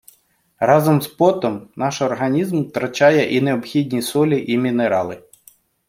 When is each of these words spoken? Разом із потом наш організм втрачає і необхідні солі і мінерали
Разом 0.59 0.97
із 0.99 1.07
потом 1.07 1.69
наш 1.75 2.01
організм 2.01 2.63
втрачає 2.63 3.35
і 3.37 3.41
необхідні 3.41 4.01
солі 4.01 4.45
і 4.51 4.57
мінерали 4.57 5.23